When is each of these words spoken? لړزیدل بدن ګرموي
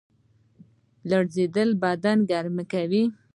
لړزیدل 1.09 1.69
بدن 1.81 2.17
ګرموي 2.29 3.03